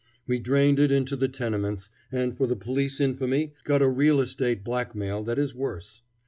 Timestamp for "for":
2.35-2.47